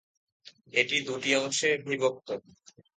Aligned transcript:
এটি 0.73 0.97
দুটি 1.07 1.29
অংশে 1.39 1.69
বিভক্ত। 1.85 2.27